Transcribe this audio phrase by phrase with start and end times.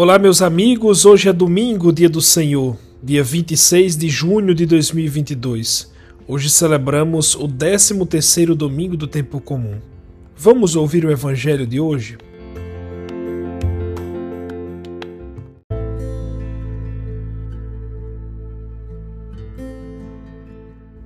[0.00, 1.04] Olá, meus amigos.
[1.04, 5.92] Hoje é domingo, dia do Senhor, dia 26 de junho de 2022.
[6.24, 9.80] Hoje celebramos o 13º domingo do tempo comum.
[10.36, 12.16] Vamos ouvir o evangelho de hoje?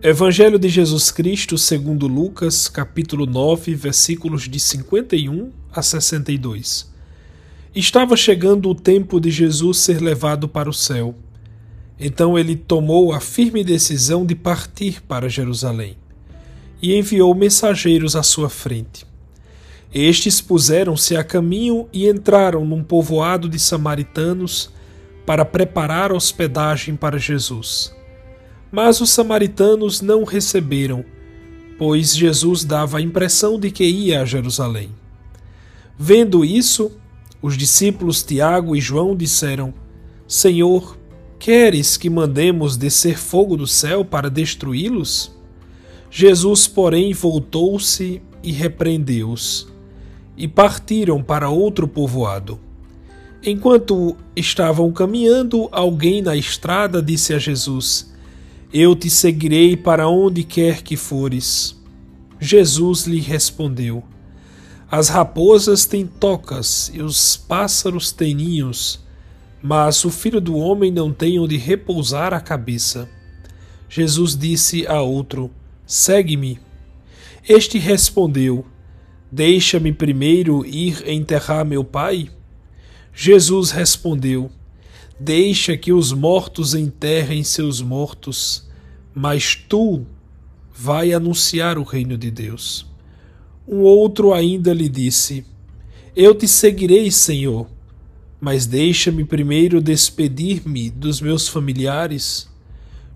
[0.03, 6.92] Evangelho de Jesus Cristo, segundo Lucas, capítulo 9, versículos de 51 a 62.
[7.75, 11.15] Estava chegando o tempo de Jesus ser levado para o céu.
[11.99, 15.97] Então ele tomou a firme decisão de partir para Jerusalém
[16.83, 19.07] e enviou mensageiros à sua frente.
[19.95, 24.71] Estes puseram-se a caminho e entraram num povoado de samaritanos
[25.25, 27.95] para preparar hospedagem para Jesus.
[28.71, 31.05] Mas os samaritanos não receberam,
[31.79, 34.91] pois Jesus dava a impressão de que ia a Jerusalém.
[35.99, 36.91] Vendo isso,
[37.43, 39.75] os discípulos Tiago e João disseram:
[40.29, 40.97] Senhor,
[41.39, 45.33] queres que mandemos descer fogo do céu para destruí-los?
[46.09, 49.67] Jesus, porém, voltou-se e repreendeu-os,
[50.37, 52.61] e partiram para outro povoado.
[53.45, 58.15] Enquanto estavam caminhando, alguém na estrada disse a Jesus:
[58.73, 61.77] Eu te seguirei para onde quer que fores.
[62.39, 64.05] Jesus lhe respondeu:
[64.93, 69.03] as raposas têm tocas e os pássaros têm ninhos,
[69.63, 73.09] mas o filho do homem não tem onde repousar a cabeça.
[73.89, 75.51] Jesus disse a outro:
[75.87, 76.61] Segue-me.
[77.49, 78.67] Este respondeu:
[79.31, 82.29] Deixa-me primeiro ir enterrar meu pai.
[83.15, 84.51] Jesus respondeu:
[85.19, 88.69] Deixa que os mortos enterrem seus mortos,
[89.15, 90.05] mas tu
[90.71, 92.92] vai anunciar o reino de Deus.
[93.67, 95.45] Um outro ainda lhe disse:
[96.15, 97.67] Eu te seguirei, Senhor,
[98.41, 102.51] mas deixa-me primeiro despedir-me dos meus familiares.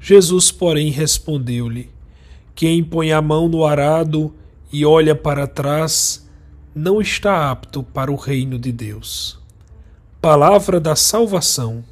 [0.00, 1.90] Jesus, porém, respondeu-lhe:
[2.54, 4.32] Quem põe a mão no arado
[4.72, 6.28] e olha para trás,
[6.74, 9.38] não está apto para o reino de Deus.
[10.20, 11.84] Palavra da salvação.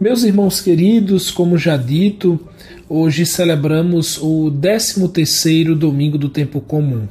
[0.00, 2.40] Meus irmãos queridos, como já dito,
[2.88, 7.06] hoje celebramos o 13º domingo do tempo comum.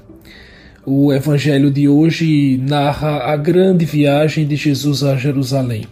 [0.83, 5.85] O evangelho de hoje narra a grande viagem de Jesus a Jerusalém.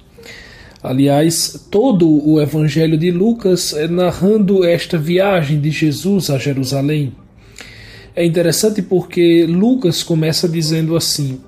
[0.81, 7.13] Aliás, todo o evangelho de Lucas é narrando esta viagem de Jesus a Jerusalém.
[8.15, 11.39] É interessante porque Lucas começa dizendo assim: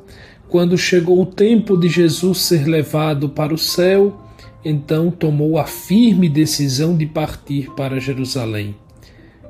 [0.47, 4.28] Quando chegou o tempo de Jesus ser levado para o céu,
[4.63, 8.75] então tomou a firme decisão de partir para Jerusalém.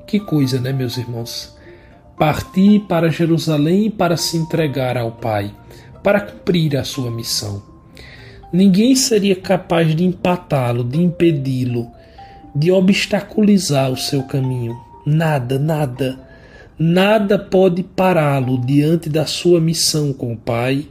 [0.06, 1.56] Que coisa, né, meus irmãos?
[2.18, 5.54] Partir para Jerusalém para se entregar ao Pai,
[6.04, 7.64] para cumprir a sua missão.
[8.52, 11.88] Ninguém seria capaz de empatá-lo, de impedi-lo,
[12.56, 14.76] de obstaculizar o seu caminho.
[15.06, 16.20] Nada, nada.
[16.78, 20.88] Nada pode pará-lo diante da sua missão com o Pai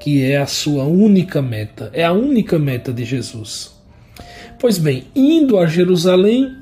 [0.00, 3.76] que é a sua única meta, é a única meta de Jesus.
[4.60, 6.52] Pois bem, indo a Jerusalém,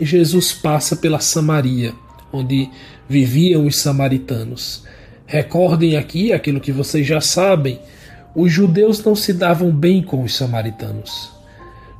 [0.00, 1.92] Jesus passa pela Samaria,
[2.32, 2.68] onde
[3.08, 4.84] viviam os samaritanos.
[5.26, 7.78] Recordem aqui aquilo que vocês já sabem:
[8.34, 11.30] os judeus não se davam bem com os samaritanos.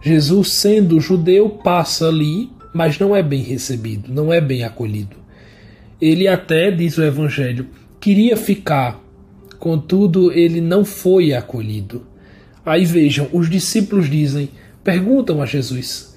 [0.03, 5.17] Jesus, sendo judeu, passa ali, mas não é bem recebido, não é bem acolhido.
[6.01, 7.67] Ele até, diz o Evangelho,
[8.01, 8.99] queria ficar
[9.60, 12.06] Contudo, ele não foi acolhido.
[12.65, 14.48] Aí vejam, os discípulos dizem,
[14.82, 16.16] perguntam a Jesus: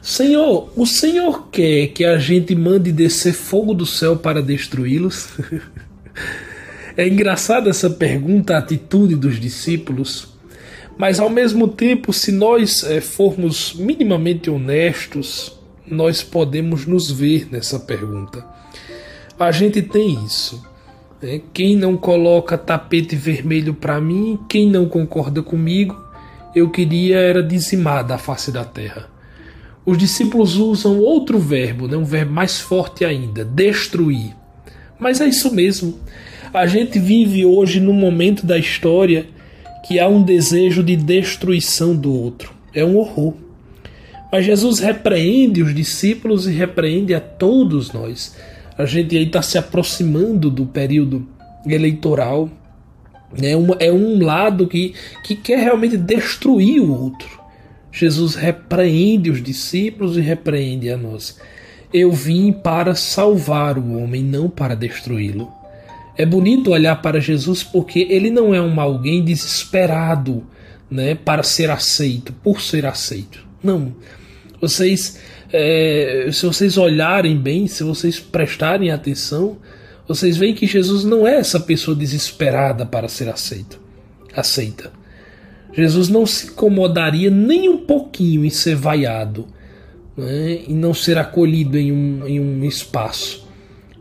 [0.00, 5.30] Senhor, o Senhor quer que a gente mande descer fogo do céu para destruí-los?
[6.96, 10.28] é engraçada essa pergunta, a atitude dos discípulos,
[10.96, 15.58] mas ao mesmo tempo, se nós é, formos minimamente honestos,
[15.90, 18.44] nós podemos nos ver nessa pergunta.
[19.38, 20.75] A gente tem isso.
[21.22, 25.96] É, quem não coloca tapete vermelho para mim, quem não concorda comigo,
[26.54, 29.08] eu queria era dizimar da face da terra.
[29.84, 34.34] Os discípulos usam outro verbo, né, um verbo mais forte ainda, destruir.
[34.98, 35.98] Mas é isso mesmo.
[36.52, 39.26] A gente vive hoje num momento da história
[39.86, 42.52] que há um desejo de destruição do outro.
[42.74, 43.34] É um horror.
[44.30, 48.34] Mas Jesus repreende os discípulos e repreende a todos nós
[48.76, 51.26] a gente aí está se aproximando do período
[51.66, 52.50] eleitoral.
[53.42, 54.94] É, uma, é um lado que,
[55.24, 57.40] que quer realmente destruir o outro.
[57.90, 61.38] Jesus repreende os discípulos e repreende a nós.
[61.92, 65.50] Eu vim para salvar o homem, não para destruí-lo.
[66.16, 70.46] É bonito olhar para Jesus porque ele não é um alguém desesperado,
[70.90, 73.46] né, para ser aceito, por ser aceito.
[73.62, 73.94] Não.
[74.60, 75.18] Vocês,
[75.52, 79.58] é, se vocês olharem bem, se vocês prestarem atenção,
[80.06, 83.80] vocês veem que Jesus não é essa pessoa desesperada para ser aceito,
[84.34, 84.92] aceita.
[85.72, 89.46] Jesus não se incomodaria nem um pouquinho em ser vaiado
[90.16, 93.46] né, e não ser acolhido em um, em um espaço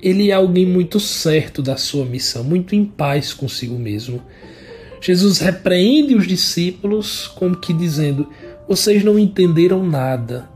[0.05, 4.21] ele é alguém muito certo da sua missão, muito em paz consigo mesmo.
[5.01, 8.29] Jesus repreende os discípulos como que dizendo:
[8.67, 10.47] Vocês não entenderam nada.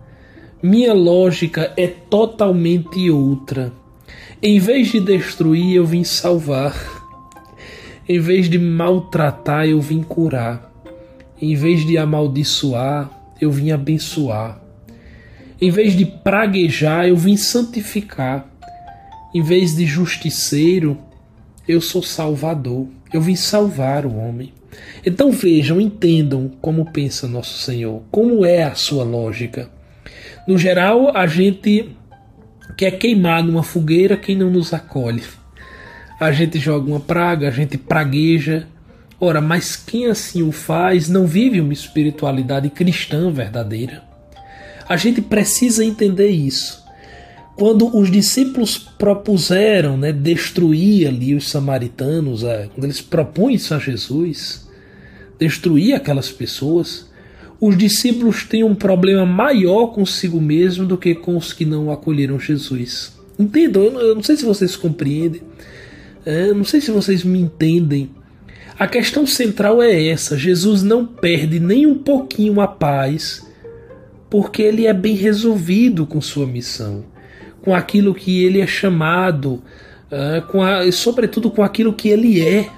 [0.61, 3.71] Minha lógica é totalmente outra.
[4.43, 6.75] Em vez de destruir, eu vim salvar.
[8.07, 10.69] Em vez de maltratar, eu vim curar.
[11.41, 13.09] Em vez de amaldiçoar,
[13.39, 14.61] eu vim abençoar.
[15.61, 18.45] Em vez de praguejar, eu vim santificar.
[19.33, 20.97] Em vez de justiceiro,
[21.65, 22.85] eu sou salvador.
[23.13, 24.51] Eu vim salvar o homem.
[25.05, 29.78] Então vejam, entendam como pensa nosso Senhor, como é a sua lógica.
[30.49, 31.91] No geral, a gente
[32.75, 35.21] quer queimar numa fogueira quem não nos acolhe.
[36.19, 38.65] A gente joga uma praga, a gente pragueja.
[39.19, 44.01] Ora, mas quem assim o faz não vive uma espiritualidade cristã verdadeira.
[44.87, 46.83] A gente precisa entender isso
[47.55, 52.41] quando os discípulos propuseram né, destruir ali os samaritanos,
[52.73, 54.67] quando eles propõem isso a Jesus,
[55.37, 57.08] destruir aquelas pessoas,
[57.59, 62.39] os discípulos têm um problema maior consigo mesmo do que com os que não acolheram
[62.39, 63.13] Jesus.
[63.37, 65.41] Entendam, eu não sei se vocês compreendem,
[66.25, 68.09] é, não sei se vocês me entendem.
[68.77, 73.45] A questão central é essa: Jesus não perde nem um pouquinho a paz,
[74.29, 77.03] porque ele é bem resolvido com sua missão
[77.61, 79.61] com aquilo que ele é chamado,
[80.11, 82.69] uh, com a, sobretudo com aquilo que ele é.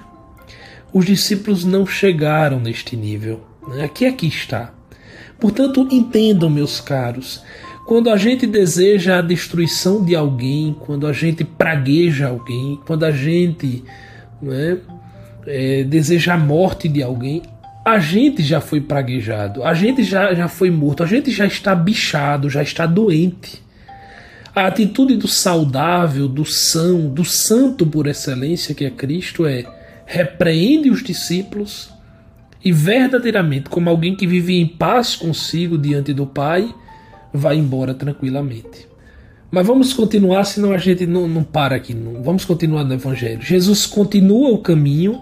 [0.92, 3.40] Os discípulos não chegaram neste nível.
[3.68, 3.84] Né?
[3.84, 4.72] Aqui aqui está.
[5.38, 7.42] Portanto, entendam, meus caros,
[7.86, 13.10] quando a gente deseja a destruição de alguém, quando a gente pragueja alguém, quando a
[13.10, 13.82] gente
[14.40, 14.78] né,
[15.46, 17.42] é, deseja a morte de alguém,
[17.84, 21.74] a gente já foi praguejado, a gente já, já foi morto, a gente já está
[21.74, 23.60] bichado, já está doente.
[24.54, 29.64] A atitude do saudável, do são, do santo por excelência que é Cristo é
[30.06, 31.91] repreende os discípulos
[32.64, 36.72] e verdadeiramente, como alguém que vive em paz consigo diante do Pai,
[37.32, 38.86] vai embora tranquilamente.
[39.50, 41.92] Mas vamos continuar, senão a gente não, não para aqui.
[41.92, 42.22] Não.
[42.22, 43.42] Vamos continuar no Evangelho.
[43.42, 45.20] Jesus continua o caminho,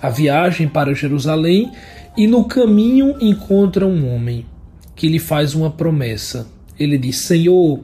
[0.00, 1.70] a viagem para Jerusalém,
[2.16, 4.46] e no caminho encontra um homem
[4.94, 6.46] que lhe faz uma promessa.
[6.78, 7.80] Ele diz: Senhor,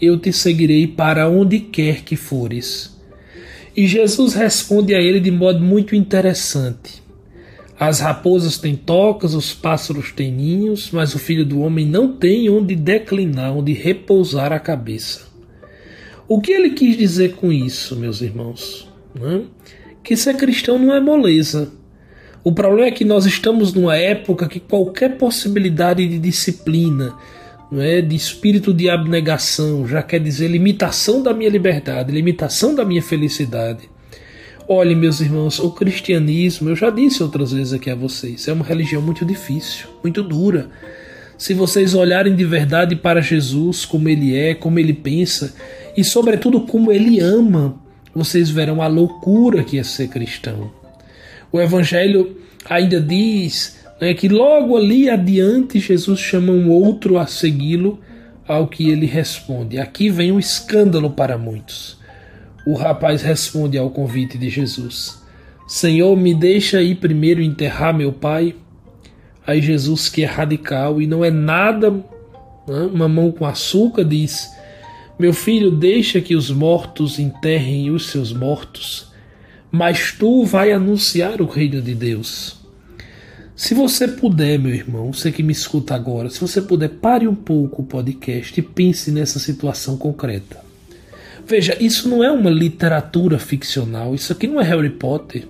[0.00, 2.96] eu te seguirei para onde quer que fores.
[3.76, 7.07] E Jesus responde a ele de modo muito interessante.
[7.78, 12.50] As raposas têm tocas, os pássaros têm ninhos, mas o filho do homem não tem
[12.50, 15.28] onde declinar, onde repousar a cabeça.
[16.26, 18.88] O que ele quis dizer com isso, meus irmãos?
[19.14, 19.44] Né?
[20.02, 21.70] Que ser cristão não é moleza.
[22.42, 27.14] O problema é que nós estamos numa época que qualquer possibilidade de disciplina,
[27.70, 32.84] não é, de espírito de abnegação, já quer dizer limitação da minha liberdade, limitação da
[32.84, 33.88] minha felicidade.
[34.70, 38.66] Olhe, meus irmãos, o cristianismo, eu já disse outras vezes aqui a vocês, é uma
[38.66, 40.68] religião muito difícil, muito dura.
[41.38, 45.54] Se vocês olharem de verdade para Jesus, como ele é, como ele pensa
[45.96, 47.80] e, sobretudo, como ele ama,
[48.14, 50.70] vocês verão a loucura que é ser cristão.
[51.50, 52.36] O Evangelho
[52.68, 57.98] ainda diz né, que logo ali adiante Jesus chama um outro a segui-lo,
[58.46, 59.78] ao que ele responde.
[59.78, 61.97] Aqui vem um escândalo para muitos.
[62.68, 65.22] O rapaz responde ao convite de Jesus:
[65.66, 68.54] Senhor, me deixa ir primeiro enterrar meu pai.
[69.46, 74.50] Aí Jesus, que é radical e não é nada né, mamão com açúcar, diz:
[75.18, 79.14] Meu filho, deixa que os mortos enterrem os seus mortos,
[79.72, 82.60] mas tu vai anunciar o reino de Deus.
[83.56, 87.34] Se você puder, meu irmão, você que me escuta agora, se você puder, pare um
[87.34, 90.67] pouco o podcast e pense nessa situação concreta.
[91.48, 95.48] Veja, isso não é uma literatura ficcional, isso aqui não é Harry Potter.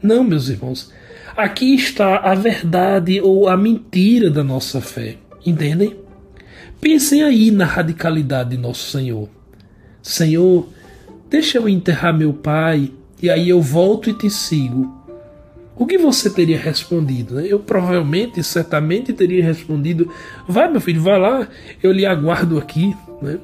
[0.00, 0.92] Não, meus irmãos.
[1.36, 5.16] Aqui está a verdade ou a mentira da nossa fé.
[5.44, 5.96] Entendem?
[6.80, 9.28] Pensem aí na radicalidade de nosso Senhor.
[10.00, 10.68] Senhor,
[11.28, 14.98] deixa eu enterrar meu pai e aí eu volto e te sigo
[15.78, 17.38] o que você teria respondido?
[17.40, 20.10] Eu provavelmente, certamente teria respondido:
[20.46, 21.48] vai, meu filho, vai lá,
[21.80, 22.96] eu lhe aguardo aqui.
[23.22, 23.38] Né?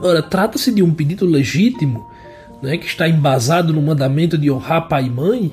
[0.00, 2.08] Ora, trata-se de um pedido legítimo,
[2.62, 5.52] né, que está embasado no mandamento de honrar pai e mãe.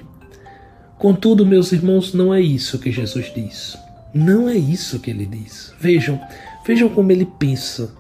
[0.98, 3.78] Contudo, meus irmãos, não é isso que Jesus diz.
[4.14, 5.74] Não é isso que ele diz.
[5.80, 6.20] Vejam,
[6.66, 7.94] vejam como ele pensa.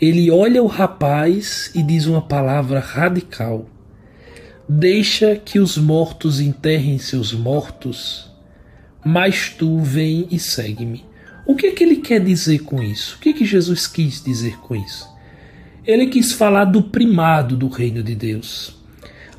[0.00, 3.66] Ele olha o rapaz e diz uma palavra radical.
[4.68, 8.30] Deixa que os mortos enterrem seus mortos,
[9.04, 11.04] mas tu vem e segue-me.
[11.46, 13.16] O que é que ele quer dizer com isso?
[13.16, 15.11] O que é que Jesus quis dizer com isso?
[15.84, 18.76] Ele quis falar do primado do reino de Deus.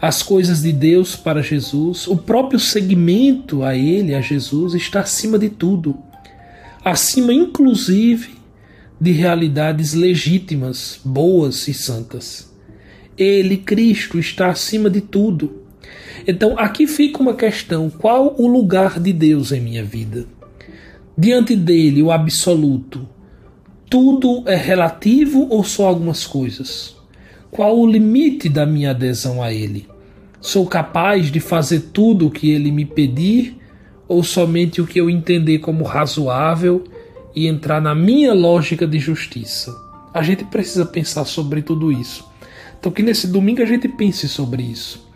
[0.01, 5.39] As coisas de Deus para Jesus, o próprio segmento a ele, a Jesus, está acima
[5.39, 5.97] de tudo.
[6.83, 8.31] Acima, inclusive,
[8.99, 12.51] de realidades legítimas, boas e santas.
[13.17, 15.63] Ele, Cristo, está acima de tudo.
[16.27, 20.25] Então aqui fica uma questão: qual o lugar de Deus em minha vida?
[21.17, 23.07] Diante dele, o absoluto,
[23.93, 26.95] tudo é relativo ou só algumas coisas?
[27.51, 29.87] Qual o limite da minha adesão a ele?
[30.41, 33.55] Sou capaz de fazer tudo o que ele me pedir
[34.07, 36.85] ou somente o que eu entender como razoável
[37.35, 39.71] e entrar na minha lógica de justiça?
[40.11, 42.27] A gente precisa pensar sobre tudo isso.
[42.79, 45.07] Então, que nesse domingo a gente pense sobre isso.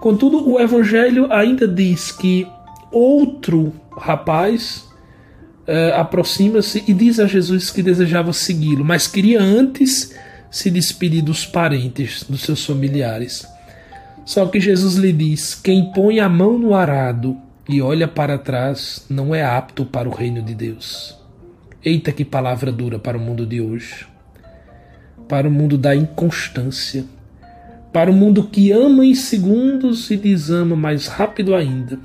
[0.00, 2.48] Contudo, o Evangelho ainda diz que
[2.90, 4.87] outro rapaz
[5.68, 10.14] uh, aproxima-se e diz a Jesus que desejava segui-lo, mas queria antes
[10.50, 13.46] se despedir dos parentes, dos seus familiares.
[14.24, 17.36] Só que Jesus lhe diz: Quem põe a mão no arado
[17.68, 21.16] e olha para trás não é apto para o reino de Deus.
[21.84, 24.06] Eita, que palavra dura para o mundo de hoje
[25.28, 27.04] para o mundo da inconstância,
[27.92, 31.98] para o mundo que ama em segundos e desama mais rápido ainda.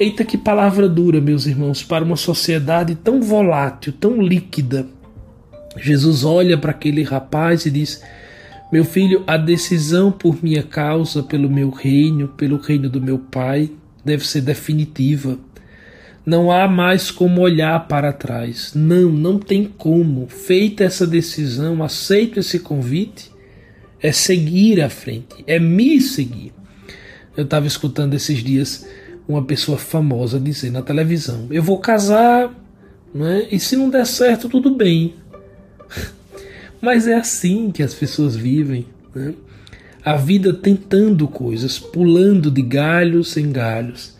[0.00, 4.86] Eita, que palavra dura, meus irmãos, para uma sociedade tão volátil, tão líquida.
[5.76, 8.00] Jesus olha para aquele rapaz e diz:
[8.72, 13.72] Meu filho, a decisão por minha causa, pelo meu reino, pelo reino do meu Pai,
[14.04, 15.36] deve ser definitiva.
[16.24, 18.74] Não há mais como olhar para trás.
[18.76, 20.28] Não, não tem como.
[20.28, 23.32] Feita essa decisão, aceito esse convite,
[24.00, 26.52] é seguir à frente, é me seguir.
[27.36, 28.86] Eu estava escutando esses dias
[29.28, 32.52] uma pessoa famosa dizer na televisão: Eu vou casar,
[33.14, 33.46] né?
[33.50, 35.14] e se não der certo, tudo bem.
[36.80, 38.86] Mas é assim que as pessoas vivem.
[39.14, 39.34] Né?
[40.04, 44.16] A vida tentando coisas, pulando de galhos em galhos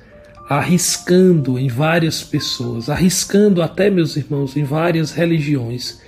[0.48, 6.00] arriscando em várias pessoas, arriscando até, meus irmãos, em várias religiões.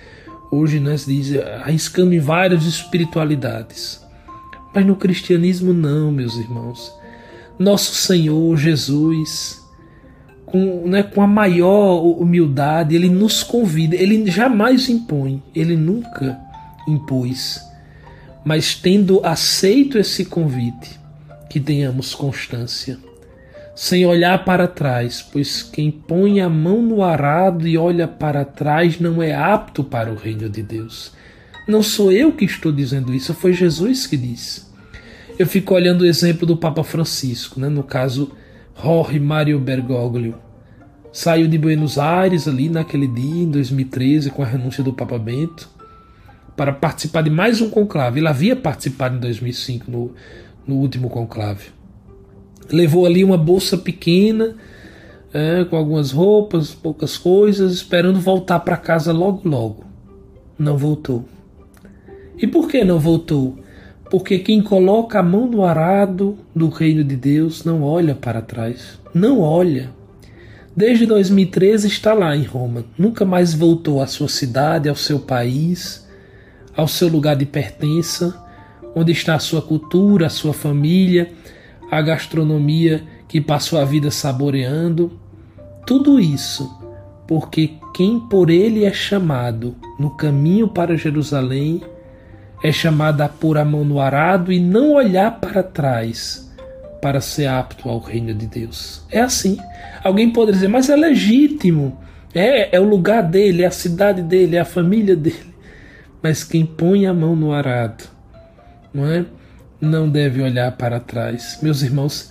[0.50, 4.00] Hoje nós dizemos arriscando em várias espiritualidades.
[4.74, 6.90] Mas no cristianismo não, meus irmãos.
[7.60, 9.62] Nosso Senhor Jesus,
[10.46, 16.40] com, né, com a maior humildade, ele nos convida, ele jamais impõe, ele nunca
[16.88, 17.60] impôs.
[18.44, 20.98] Mas tendo aceito esse convite,
[21.50, 22.96] que tenhamos constância
[23.74, 29.00] sem olhar para trás, pois quem põe a mão no arado e olha para trás
[29.00, 31.12] não é apto para o reino de Deus.
[31.66, 34.69] Não sou eu que estou dizendo isso, foi Jesus que disse.
[35.40, 37.70] Eu fico olhando o exemplo do Papa Francisco, né?
[37.70, 38.30] no caso,
[38.76, 40.34] Jorge Mario Bergoglio.
[41.12, 45.68] Saiu de Buenos Aires ali naquele dia, em 2013, com a renúncia do Papa Bento,
[46.54, 48.20] para participar de mais um conclave.
[48.20, 50.12] Ele havia participado em 2005, no,
[50.66, 51.80] no último conclave
[52.72, 54.54] levou ali uma bolsa pequena,
[55.32, 59.84] é, com algumas roupas, poucas coisas, esperando voltar para casa logo logo.
[60.58, 61.24] Não voltou.
[62.36, 63.58] E por que não voltou?
[64.10, 68.98] Porque quem coloca a mão no arado do reino de Deus não olha para trás.
[69.14, 69.90] Não olha.
[70.76, 72.84] Desde 2013 está lá em Roma.
[72.98, 76.06] Nunca mais voltou à sua cidade, ao seu país,
[76.76, 78.36] ao seu lugar de pertença,
[78.94, 81.30] onde está a sua cultura, a sua família
[81.90, 85.18] a gastronomia que passou a vida saboreando,
[85.86, 86.78] tudo isso
[87.26, 91.80] porque quem por ele é chamado no caminho para Jerusalém
[92.62, 96.50] é chamado a pôr a mão no arado e não olhar para trás
[97.00, 99.02] para ser apto ao reino de Deus.
[99.10, 99.58] É assim.
[100.04, 101.98] Alguém pode dizer, mas é legítimo.
[102.34, 105.54] É, é o lugar dele, é a cidade dele, é a família dele.
[106.22, 108.04] Mas quem põe a mão no arado,
[108.92, 109.24] não é?
[109.80, 111.58] não deve olhar para trás.
[111.62, 112.30] Meus irmãos,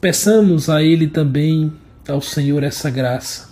[0.00, 1.72] peçamos a Ele também,
[2.08, 3.48] ao Senhor, essa graça,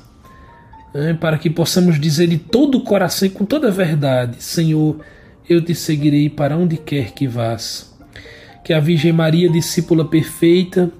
[0.92, 5.00] né, para que possamos dizer de todo o coração e com toda a verdade: Senhor,
[5.48, 7.94] eu te seguirei para onde quer que vás.
[8.64, 10.90] Que a Virgem Maria, discípula perfeita,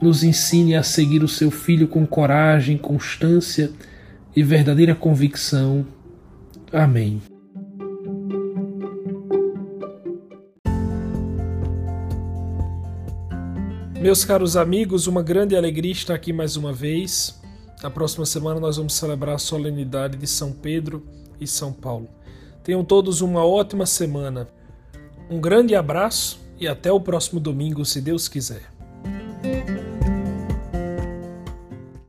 [0.00, 3.70] nos ensine a seguir o seu filho com coragem, constância
[4.34, 5.84] e verdadeira convicção.
[6.72, 7.20] Amém.
[14.00, 17.40] Meus caros amigos, uma grande alegria estar aqui mais uma vez.
[17.82, 21.04] Na próxima semana nós vamos celebrar a solenidade de São Pedro
[21.40, 22.08] e São Paulo.
[22.68, 24.46] Tenham todos uma ótima semana.
[25.30, 28.60] Um grande abraço e até o próximo domingo, se Deus quiser.